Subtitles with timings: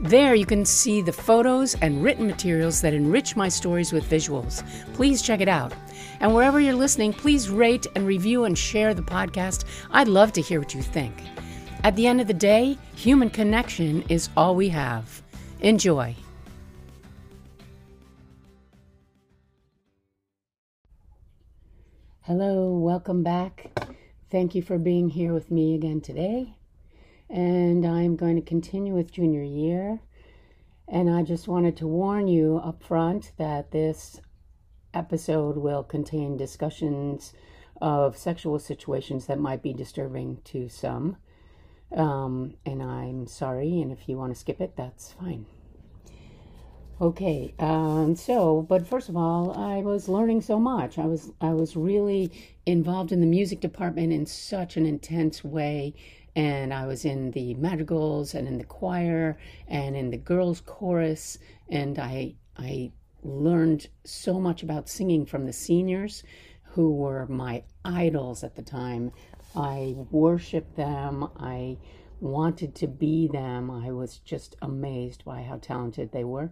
[0.00, 4.64] There you can see the photos and written materials that enrich my stories with visuals.
[4.94, 5.74] Please check it out.
[6.20, 9.66] And wherever you're listening, please rate and review and share the podcast.
[9.90, 11.12] I'd love to hear what you think.
[11.84, 15.22] At the end of the day, human connection is all we have.
[15.60, 16.16] Enjoy.
[22.22, 23.70] Hello, welcome back.
[24.30, 26.54] Thank you for being here with me again today
[27.30, 30.00] and I'm going to continue with junior year.
[30.88, 34.20] And I just wanted to warn you up front that this
[34.92, 37.32] episode will contain discussions
[37.80, 41.16] of sexual situations that might be disturbing to some.
[41.94, 45.46] Um, and I'm sorry, and if you want to skip it, that's fine.
[47.00, 50.98] Okay, um, so, but first of all, I was learning so much.
[50.98, 52.30] I was, I was really
[52.66, 55.94] involved in the music department in such an intense way
[56.36, 61.38] and I was in the madrigals and in the choir and in the girls' chorus,
[61.68, 66.22] and I I learned so much about singing from the seniors,
[66.72, 69.12] who were my idols at the time.
[69.56, 71.28] I worshipped them.
[71.36, 71.78] I
[72.20, 73.70] wanted to be them.
[73.70, 76.50] I was just amazed by how talented they were.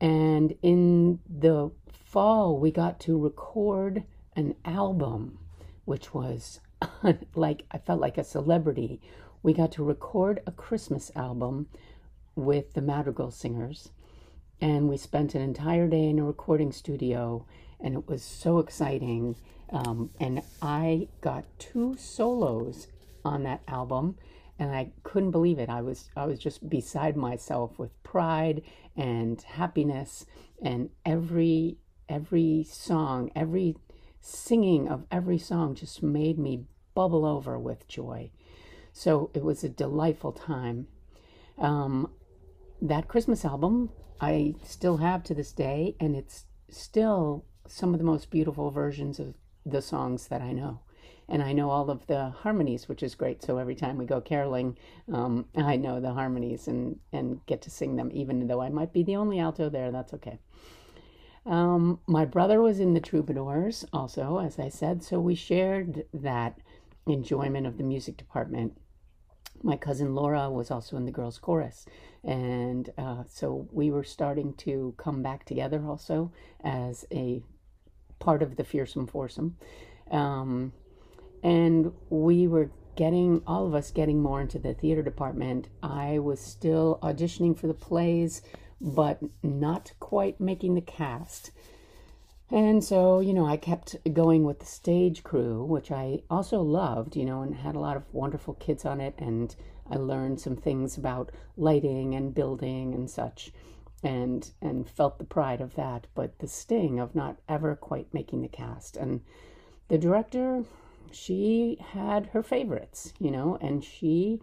[0.00, 4.04] And in the fall, we got to record
[4.34, 5.38] an album,
[5.84, 6.60] which was
[7.34, 9.00] like I felt like a celebrity.
[9.42, 11.68] We got to record a Christmas album
[12.34, 13.90] with the Madrigal Singers,
[14.60, 17.46] and we spent an entire day in a recording studio,
[17.80, 19.36] and it was so exciting.
[19.70, 22.88] Um, and I got two solos
[23.24, 24.16] on that album,
[24.58, 25.68] and I couldn't believe it.
[25.68, 28.62] I was I was just beside myself with pride
[28.96, 30.26] and happiness,
[30.60, 33.76] and every every song, every
[34.20, 36.64] singing of every song just made me
[36.94, 38.30] bubble over with joy.
[38.92, 40.86] So it was a delightful time.
[41.58, 42.10] Um,
[42.82, 48.04] that Christmas album I still have to this day, and it's still some of the
[48.04, 50.80] most beautiful versions of the songs that I know.
[51.28, 53.42] And I know all of the harmonies, which is great.
[53.42, 54.76] So every time we go caroling,
[55.12, 58.92] um, I know the harmonies and, and get to sing them, even though I might
[58.92, 59.92] be the only alto there.
[59.92, 60.40] That's okay.
[61.46, 66.58] Um, my brother was in the Troubadours also, as I said, so we shared that
[67.06, 68.78] enjoyment of the music department.
[69.62, 71.86] My cousin Laura was also in the girls' chorus.
[72.24, 77.42] And uh, so we were starting to come back together also as a
[78.18, 79.56] part of the Fearsome Foursome.
[80.10, 80.72] Um,
[81.42, 85.68] and we were getting, all of us getting more into the theater department.
[85.82, 88.42] I was still auditioning for the plays,
[88.80, 91.50] but not quite making the cast.
[92.50, 97.14] And so, you know, I kept going with the stage crew, which I also loved,
[97.14, 99.14] you know, and had a lot of wonderful kids on it.
[99.18, 99.54] And
[99.88, 103.52] I learned some things about lighting and building and such
[104.02, 108.40] and and felt the pride of that but the sting of not ever quite making
[108.40, 109.20] the cast and
[109.88, 110.64] the director
[111.10, 114.40] she had her favorites you know and she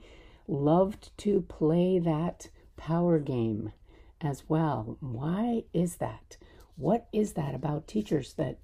[0.48, 3.72] loved to play that power game
[4.22, 6.38] as well why is that
[6.78, 8.60] what is that about teachers that,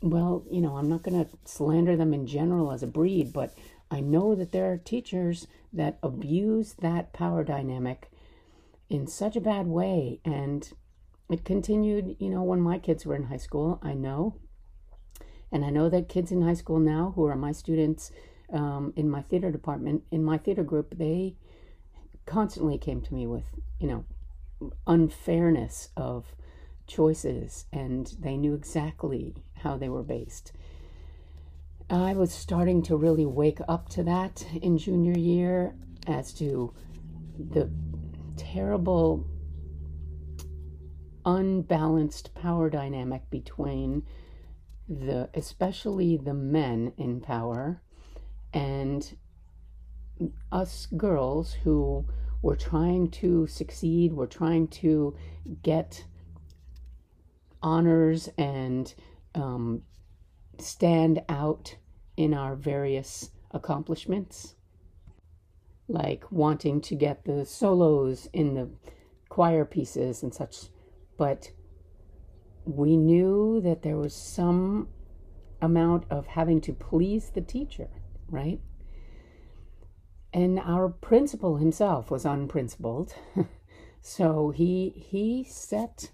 [0.00, 3.54] well, you know, I'm not going to slander them in general as a breed, but
[3.90, 8.10] I know that there are teachers that abuse that power dynamic
[8.88, 10.20] in such a bad way.
[10.24, 10.68] And
[11.30, 14.36] it continued, you know, when my kids were in high school, I know.
[15.52, 18.10] And I know that kids in high school now who are my students
[18.52, 21.36] um, in my theater department, in my theater group, they
[22.24, 23.44] constantly came to me with,
[23.78, 24.04] you know,
[24.86, 26.34] unfairness of
[26.86, 30.52] choices and they knew exactly how they were based.
[31.90, 35.74] I was starting to really wake up to that in junior year
[36.06, 36.72] as to
[37.38, 37.70] the
[38.36, 39.26] terrible
[41.26, 44.02] unbalanced power dynamic between
[44.88, 47.80] the especially the men in power
[48.52, 49.16] and
[50.52, 52.04] us girls who
[52.44, 55.16] were trying to succeed, we're trying to
[55.62, 56.04] get
[57.62, 58.94] honors and
[59.34, 59.80] um,
[60.58, 61.74] stand out
[62.18, 64.56] in our various accomplishments,
[65.88, 68.68] like wanting to get the solos in the
[69.30, 70.68] choir pieces and such.
[71.16, 71.50] But
[72.66, 74.88] we knew that there was some
[75.62, 77.88] amount of having to please the teacher,
[78.28, 78.60] right?
[80.34, 83.14] And our principal himself was unprincipled.
[84.02, 86.10] so he he set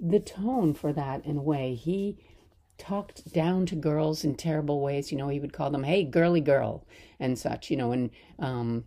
[0.00, 1.74] the tone for that in a way.
[1.74, 2.16] He
[2.78, 5.12] talked down to girls in terrible ways.
[5.12, 6.86] You know, he would call them, "Hey, girly girl,"
[7.20, 7.70] and such.
[7.70, 8.86] You know, and um,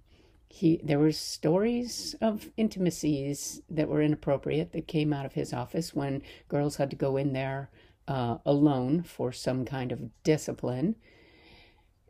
[0.49, 5.93] he there were stories of intimacies that were inappropriate that came out of his office
[5.93, 7.69] when girls had to go in there
[8.07, 10.95] uh, alone for some kind of discipline.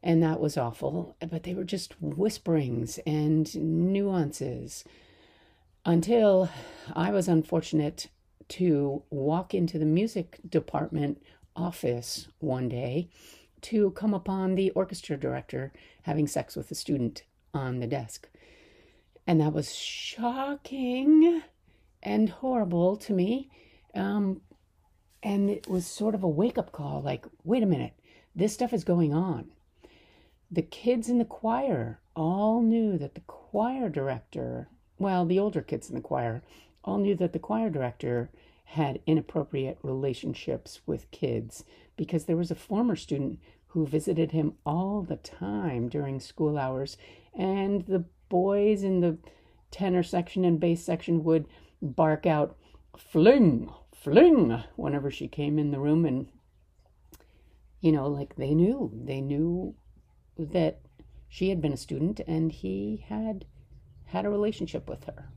[0.06, 4.84] And that was awful, but they were just whisperings and nuances
[5.86, 6.50] until
[6.94, 8.08] I was unfortunate
[8.50, 11.24] to walk into the music department
[11.56, 13.08] office one day
[13.62, 15.72] to come upon the orchestra director
[16.02, 17.24] having sex with a student
[17.54, 18.28] on the desk.
[19.26, 21.42] And that was shocking
[22.02, 23.50] and horrible to me.
[23.96, 24.42] Um,
[25.22, 27.94] and it was sort of a wake up call like, wait a minute,
[28.36, 29.54] this stuff is going on.
[30.54, 34.70] The kids in the choir all knew that the choir director,
[35.00, 36.44] well, the older kids in the choir,
[36.84, 38.30] all knew that the choir director
[38.66, 41.64] had inappropriate relationships with kids
[41.98, 43.40] because there was a former student
[43.70, 46.98] who visited him all the time during school hours,
[47.34, 49.18] and the boys in the
[49.72, 51.48] tenor section and bass section would
[51.82, 52.56] bark out,
[52.96, 56.06] fling, fling, whenever she came in the room.
[56.06, 56.28] And,
[57.82, 59.74] you know, like they knew, they knew
[60.38, 60.80] that
[61.28, 63.46] she had been a student and he had
[64.06, 65.30] had a relationship with her.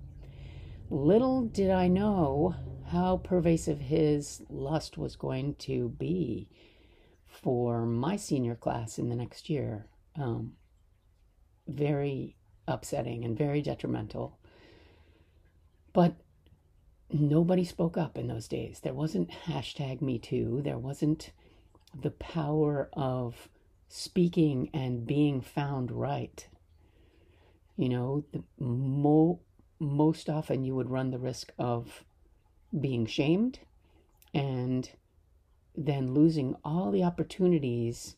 [0.90, 2.54] Little did I know
[2.88, 6.48] how pervasive his lust was going to be
[7.26, 9.86] for my senior class in the next year.
[10.16, 10.52] Um,
[11.66, 12.36] very
[12.68, 14.38] upsetting and very detrimental.
[15.92, 16.14] But
[17.10, 18.80] nobody spoke up in those days.
[18.80, 20.60] There wasn't hashtag Me Too.
[20.62, 21.32] There wasn't
[21.98, 23.48] the power of
[23.88, 26.46] speaking and being found right.
[27.76, 29.40] You know, the mo-
[29.78, 32.04] most often you would run the risk of
[32.78, 33.60] being shamed
[34.34, 34.90] and
[35.76, 38.16] then losing all the opportunities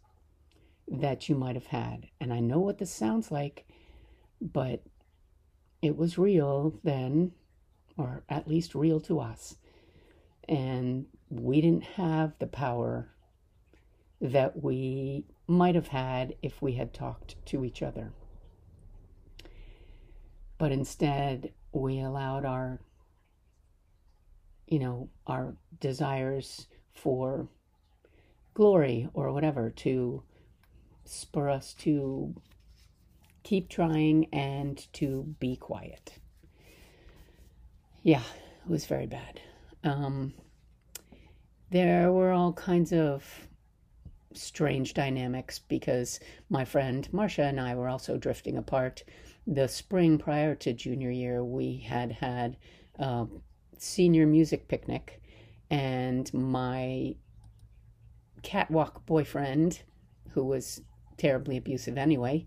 [0.86, 2.06] that you might have had.
[2.20, 3.66] And I know what this sounds like,
[4.40, 4.82] but
[5.82, 7.32] it was real then,
[7.96, 9.56] or at least real to us.
[10.48, 13.10] And we didn't have the power
[14.20, 18.12] that we might have had if we had talked to each other.
[20.58, 22.80] But instead, we allowed our
[24.68, 27.48] you know, our desires for
[28.54, 30.22] glory or whatever to
[31.04, 32.34] spur us to
[33.42, 36.18] keep trying and to be quiet.
[38.02, 38.22] Yeah,
[38.64, 39.40] it was very bad.
[39.84, 40.34] Um,
[41.70, 43.47] there were all kinds of
[44.34, 46.20] strange dynamics because
[46.50, 49.04] my friend Marcia and I were also drifting apart.
[49.46, 52.56] The spring prior to junior year, we had had
[52.98, 53.26] uh,
[53.78, 55.22] senior music picnic,
[55.70, 57.14] and my
[58.42, 59.82] catwalk boyfriend,
[60.30, 60.82] who was
[61.16, 62.46] terribly abusive anyway,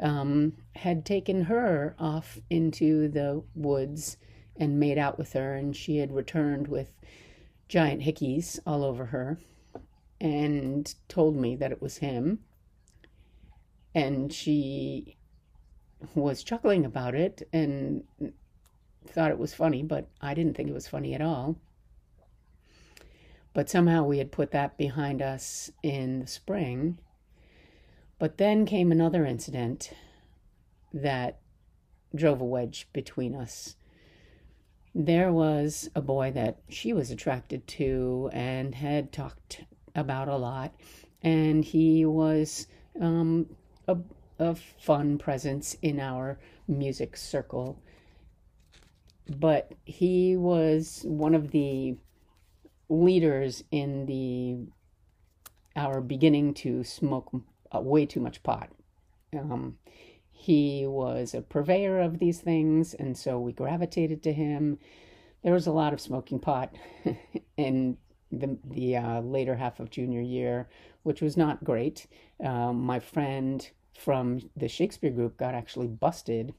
[0.00, 4.16] um, had taken her off into the woods
[4.56, 6.92] and made out with her, and she had returned with
[7.68, 9.38] giant hickeys all over her
[10.20, 12.40] and told me that it was him.
[13.94, 15.16] And she
[16.14, 18.04] was chuckling about it and
[19.06, 21.56] thought it was funny, but I didn't think it was funny at all.
[23.54, 26.98] But somehow we had put that behind us in the spring.
[28.18, 29.92] But then came another incident
[30.92, 31.38] that
[32.14, 33.76] drove a wedge between us.
[34.94, 39.64] There was a boy that she was attracted to and had talked
[39.96, 40.72] about a lot,
[41.22, 42.68] and he was
[43.00, 43.46] um,
[43.88, 43.96] a,
[44.38, 46.38] a fun presence in our
[46.68, 47.82] music circle
[49.28, 51.96] but he was one of the
[52.88, 54.56] leaders in the
[55.74, 57.30] our beginning to smoke
[57.74, 58.70] uh, way too much pot.
[59.36, 59.76] Um,
[60.30, 64.78] he was a purveyor of these things, and so we gravitated to him.
[65.42, 66.74] There was a lot of smoking pot
[67.56, 67.98] in
[68.32, 70.68] the the uh, later half of junior year,
[71.02, 72.06] which was not great.
[72.42, 76.54] Um, my friend from the Shakespeare group got actually busted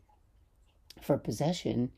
[1.02, 1.92] for possession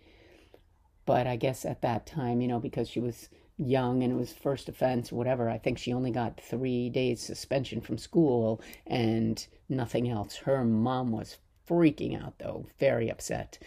[1.09, 4.31] but I guess at that time, you know, because she was young and it was
[4.31, 10.07] first offense whatever, I think she only got three days suspension from school and nothing
[10.07, 10.35] else.
[10.35, 13.57] Her mom was freaking out though, very upset.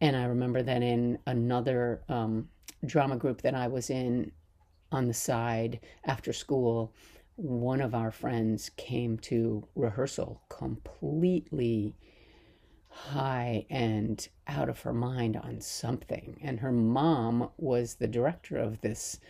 [0.00, 2.50] And I remember that in another um,
[2.84, 4.30] drama group that I was in,
[4.92, 6.92] on the side after school,
[7.36, 11.94] one of our friends came to rehearsal completely
[12.88, 16.38] high and out of her mind on something.
[16.42, 19.20] And her mom was the director of this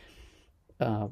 [0.80, 1.08] uh,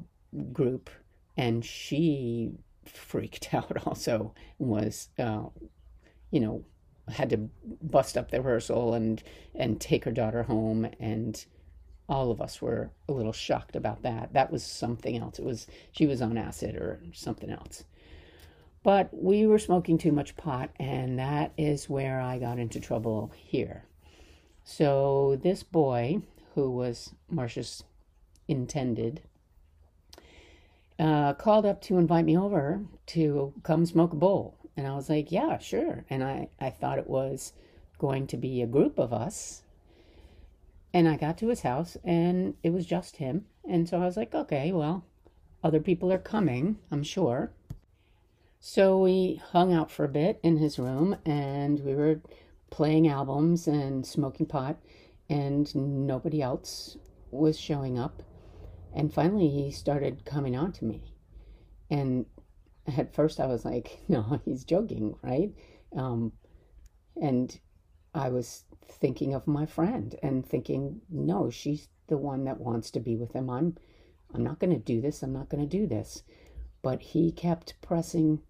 [0.53, 0.89] group,
[1.35, 2.51] and she
[2.85, 5.43] freaked out also, was, uh,
[6.31, 6.63] you know,
[7.09, 7.37] had to
[7.83, 9.21] bust up the rehearsal and
[9.53, 11.45] and take her daughter home and
[12.07, 15.67] all of us were a little shocked about that that was something else it was
[15.91, 17.83] she was on acid or something else
[18.83, 23.31] but we were smoking too much pot and that is where i got into trouble
[23.35, 23.83] here
[24.63, 26.21] so this boy
[26.53, 27.83] who was marcia's
[28.47, 29.21] intended
[30.97, 35.09] uh, called up to invite me over to come smoke a bowl and I was
[35.09, 36.05] like, yeah, sure.
[36.09, 37.53] And I, I thought it was
[37.97, 39.61] going to be a group of us.
[40.95, 43.43] And I got to his house and it was just him.
[43.69, 45.03] And so I was like, okay, well,
[45.61, 47.51] other people are coming, I'm sure.
[48.61, 52.21] So we hung out for a bit in his room and we were
[52.69, 54.77] playing albums and smoking pot,
[55.29, 56.95] and nobody else
[57.29, 58.23] was showing up.
[58.93, 61.03] And finally, he started coming on to me.
[61.89, 62.25] And
[62.87, 65.51] at first I was like, no, he's joking, right?
[65.93, 66.31] Um,
[67.21, 67.59] and
[68.13, 72.99] I was thinking of my friend and thinking, no, she's the one that wants to
[72.99, 73.49] be with him.
[73.49, 73.77] I'm,
[74.33, 75.21] I'm not going to do this.
[75.21, 76.23] I'm not going to do this.
[76.81, 78.41] But he kept pressing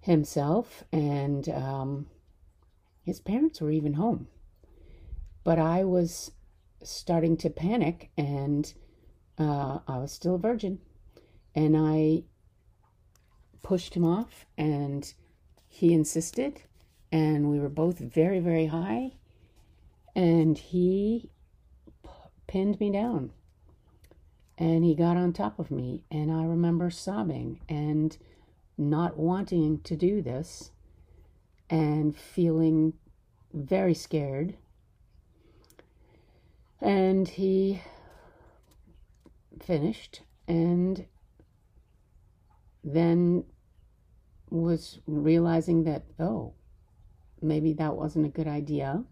[0.00, 2.06] himself, and um,
[3.04, 4.28] his parents were even home.
[5.44, 6.32] But I was
[6.82, 8.72] starting to panic, and
[9.38, 10.80] uh, I was still a virgin,
[11.54, 12.24] and I
[13.62, 15.14] pushed him off and
[15.68, 16.62] he insisted
[17.10, 19.12] and we were both very very high
[20.14, 21.30] and he
[22.46, 23.32] pinned me down.
[24.58, 26.04] And he got on top of me.
[26.10, 28.16] And i remember sobbing and
[28.76, 30.70] not wanting to do this
[31.70, 32.92] and feeling
[33.52, 34.54] very scared.
[36.80, 37.80] And he
[39.60, 41.06] finished and
[42.84, 43.44] then
[44.50, 46.52] was realizing that, oh,
[47.40, 49.04] maybe that wasn't a good idea.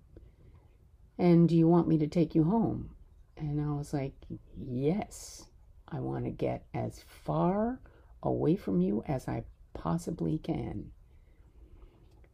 [1.20, 2.92] And do you want me to take you home?
[3.36, 4.14] And I was like,
[4.56, 5.50] yes,
[5.86, 7.78] I want to get as far
[8.22, 10.92] away from you as I possibly can.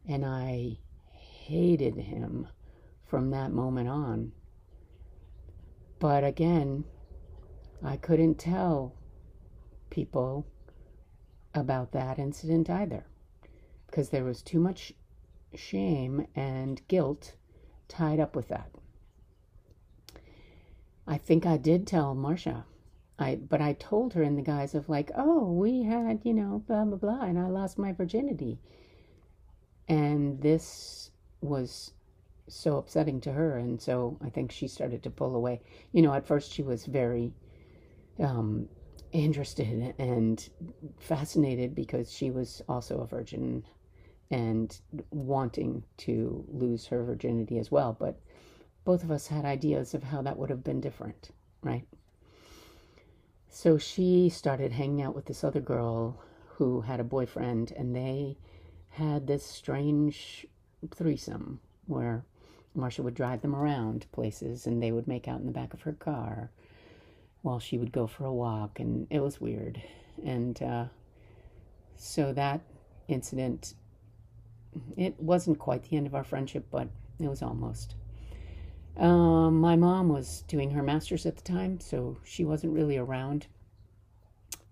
[0.09, 0.79] And I
[1.11, 2.47] hated him
[3.05, 4.31] from that moment on.
[5.99, 6.85] But again,
[7.83, 8.95] I couldn't tell
[9.91, 10.47] people
[11.57, 13.05] about that incident either
[13.89, 14.93] because there was too much
[15.57, 17.35] shame and guilt
[17.89, 18.71] tied up with that.
[21.07, 22.65] I think I did tell Marcia.
[23.19, 26.63] I but I told her in the guise of like, "Oh, we had, you know,
[26.67, 28.59] blah blah blah and I lost my virginity."
[29.89, 31.93] And this was
[32.49, 35.63] so upsetting to her and so I think she started to pull away.
[35.93, 37.33] You know, at first she was very
[38.19, 38.69] um
[39.13, 40.49] interested and
[40.99, 43.65] fascinated because she was also a virgin
[44.31, 44.81] and
[45.11, 47.97] wanting to lose her virginity as well.
[47.99, 48.19] But
[48.85, 51.31] both of us had ideas of how that would have been different,
[51.63, 51.87] right?
[53.49, 56.21] So she started hanging out with this other girl
[56.57, 58.37] who had a boyfriend, and they
[58.91, 60.47] had this strange
[60.95, 62.25] threesome where
[62.75, 65.83] Marcia would drive them around places and they would make out in the back of
[65.83, 66.51] her car
[67.43, 69.81] while she would go for a walk, and it was weird.
[70.25, 70.85] And uh,
[71.97, 72.61] so that
[73.09, 73.75] incident,
[74.97, 76.89] it wasn't quite the end of our friendship, but
[77.21, 77.95] it was almost.
[78.97, 83.47] Um, my mom was doing her master's at the time, so she wasn't really around.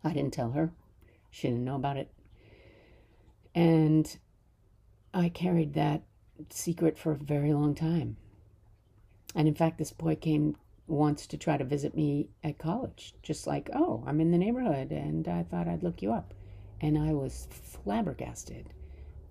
[0.02, 0.72] I didn't tell her.
[1.30, 2.10] She didn't know about it.
[3.54, 4.16] And
[5.12, 6.02] I carried that
[6.50, 8.16] secret for a very long time.
[9.34, 10.56] And in fact, this boy came
[10.86, 13.14] once to try to visit me at college.
[13.22, 16.34] Just like, oh, I'm in the neighborhood and I thought I'd look you up.
[16.80, 18.72] And I was flabbergasted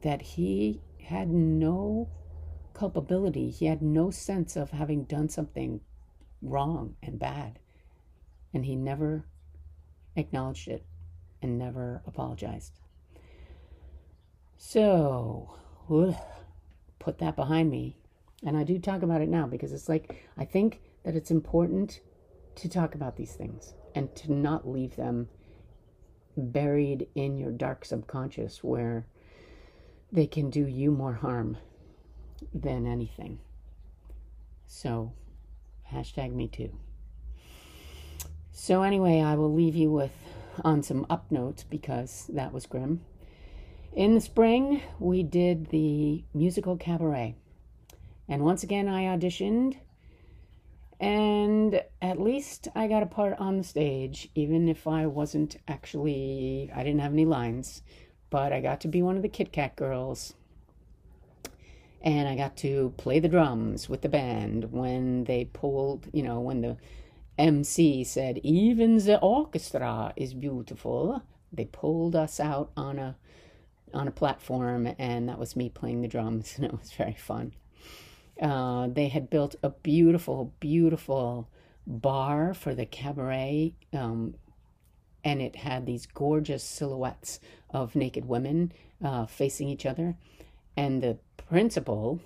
[0.03, 2.09] that he had no
[2.73, 3.49] culpability.
[3.49, 5.81] He had no sense of having done something
[6.41, 7.59] wrong and bad.
[8.53, 9.25] And he never
[10.15, 10.85] acknowledged it
[11.41, 12.79] and never apologized.
[14.57, 15.55] So,
[16.99, 17.97] put that behind me.
[18.45, 22.01] And I do talk about it now because it's like, I think that it's important
[22.55, 25.29] to talk about these things and to not leave them
[26.35, 29.05] buried in your dark subconscious where
[30.13, 31.57] they can do you more harm
[32.53, 33.39] than anything.
[34.67, 35.11] So,
[35.91, 36.71] hashtag me too.
[38.51, 40.11] So, anyway, I will leave you with
[40.63, 43.01] on some up notes because that was grim.
[43.91, 47.35] In the spring, we did the musical cabaret.
[48.27, 49.77] And once again, I auditioned.
[50.99, 56.71] And at least I got a part on the stage, even if I wasn't actually,
[56.73, 57.81] I didn't have any lines.
[58.33, 60.33] But I got to be one of the Kit Kat girls.
[62.01, 66.39] And I got to play the drums with the band when they pulled, you know,
[66.39, 66.77] when the
[67.37, 71.21] MC said, even the orchestra is beautiful.
[71.51, 73.17] They pulled us out on a
[73.93, 77.53] on a platform, and that was me playing the drums, and it was very fun.
[78.41, 81.47] Uh, they had built a beautiful, beautiful
[81.85, 84.33] bar for the cabaret, um,
[85.23, 87.39] and it had these gorgeous silhouettes
[87.69, 88.71] of naked women
[89.03, 90.15] uh, facing each other.
[90.75, 92.19] And the principal,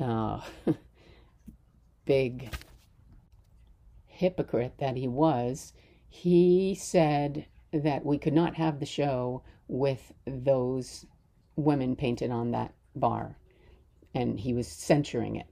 [0.00, 0.40] uh,
[2.04, 2.54] big
[4.06, 5.72] hypocrite that he was,
[6.08, 11.06] he said that we could not have the show with those
[11.56, 13.36] women painted on that bar.
[14.14, 15.46] And he was censuring it.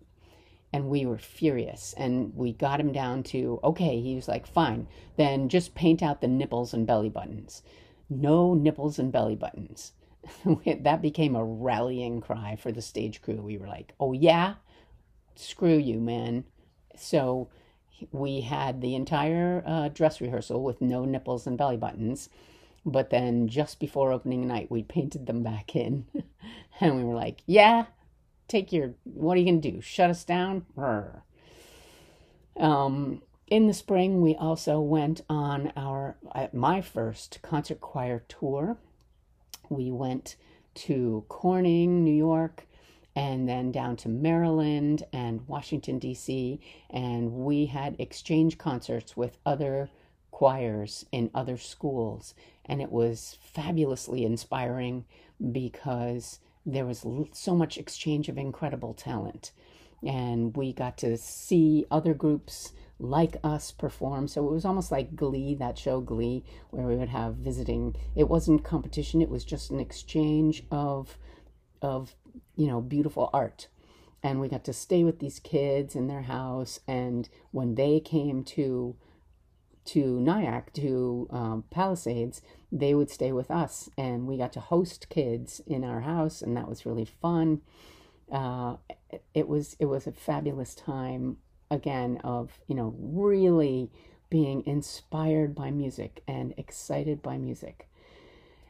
[0.72, 1.94] And we were furious.
[1.96, 4.86] And we got him down to, okay, he was like, fine,
[5.16, 7.62] then just paint out the nipples and belly buttons.
[8.08, 9.92] No nipples and belly buttons.
[10.80, 13.42] that became a rallying cry for the stage crew.
[13.42, 14.54] We were like, oh, yeah?
[15.34, 16.44] Screw you, man.
[16.96, 17.48] So
[18.10, 22.28] we had the entire uh, dress rehearsal with no nipples and belly buttons.
[22.84, 26.06] But then just before opening night, we painted them back in.
[26.80, 27.86] and we were like, yeah,
[28.52, 29.80] take your, what are you to do?
[29.80, 30.66] Shut us down?
[32.56, 36.16] Um, in the spring, we also went on our,
[36.52, 38.76] my first concert choir tour.
[39.70, 40.36] We went
[40.74, 42.66] to Corning, New York,
[43.16, 46.60] and then down to Maryland and Washington, D.C.
[46.90, 49.90] And we had exchange concerts with other
[50.30, 52.34] choirs in other schools.
[52.64, 55.04] And it was fabulously inspiring
[55.50, 59.52] because there was so much exchange of incredible talent.
[60.04, 64.28] And we got to see other groups like us perform.
[64.28, 67.96] So it was almost like Glee, that show Glee, where we would have visiting.
[68.16, 71.16] It wasn't competition, it was just an exchange of
[71.80, 72.14] of
[72.56, 73.68] you know, beautiful art.
[74.22, 76.80] And we got to stay with these kids in their house.
[76.86, 78.96] And when they came to
[79.84, 82.40] to Nyack, to um, Palisades,
[82.70, 86.56] they would stay with us, and we got to host kids in our house, and
[86.56, 87.60] that was really fun.
[88.30, 88.76] Uh,
[89.34, 91.36] it was it was a fabulous time
[91.70, 93.90] again of you know really
[94.30, 97.88] being inspired by music and excited by music.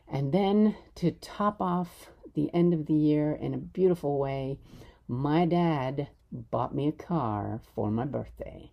[0.08, 4.58] And then to top off the end of the year in a beautiful way,
[5.06, 8.72] my dad bought me a car for my birthday.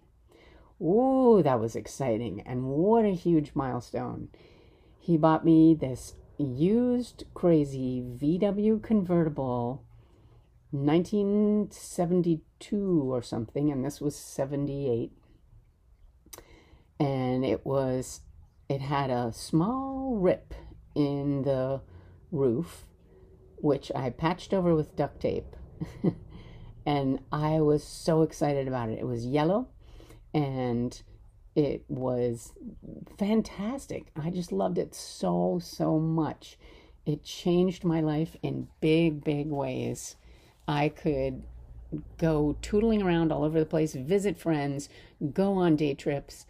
[0.81, 2.41] Ooh, that was exciting.
[2.41, 4.29] And what a huge milestone.
[4.99, 9.83] He bought me this used crazy VW convertible
[10.71, 15.11] 1972 or something and this was 78
[16.99, 18.21] and it was
[18.69, 20.53] it had a small rip
[20.95, 21.81] in the
[22.31, 22.85] roof
[23.61, 25.55] which I patched over with duct tape.
[26.85, 28.99] and I was so excited about it.
[28.99, 29.67] It was yellow
[30.33, 31.01] and
[31.55, 32.53] it was
[33.17, 34.07] fantastic.
[34.15, 36.57] I just loved it so, so much.
[37.05, 40.15] It changed my life in big, big ways.
[40.67, 41.43] I could
[42.17, 44.89] go tootling around all over the place, visit friends,
[45.33, 46.45] go on day trips,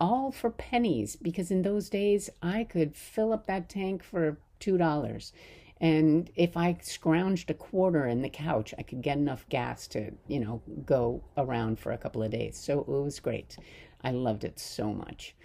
[0.00, 5.32] all for pennies because in those days I could fill up that tank for $2
[5.80, 10.10] and if I scrounged a quarter in the couch, I could get enough gas to,
[10.26, 12.56] you know, go around for a couple of days.
[12.56, 13.56] So it was great.
[14.02, 15.36] I loved it so much.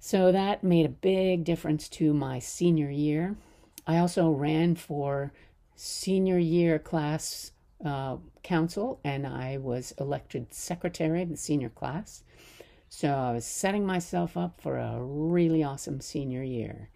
[0.00, 3.36] So that made a big difference to my senior year.
[3.86, 5.32] I also ran for
[5.76, 7.52] senior year class
[7.84, 12.22] uh, council and I was elected secretary of the senior class.
[12.88, 16.88] So I was setting myself up for a really awesome senior year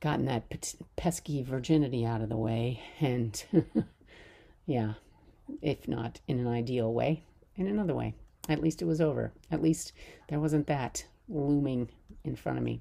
[0.00, 3.44] gotten that pesky virginity out of the way, and
[4.66, 4.94] yeah,
[5.62, 7.24] if not in an ideal way,
[7.56, 8.14] in another way.
[8.48, 9.32] At least it was over.
[9.50, 9.92] At least
[10.28, 11.88] there wasn't that looming
[12.24, 12.80] in front of me.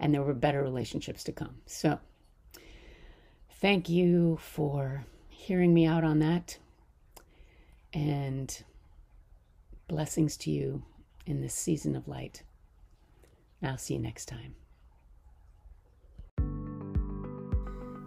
[0.00, 1.56] And there were better relationships to come.
[1.66, 2.00] So,
[3.60, 6.58] thank you for hearing me out on that.
[7.92, 8.62] And
[9.86, 10.82] blessings to you
[11.26, 12.42] in this season of light.
[13.62, 14.54] I'll see you next time.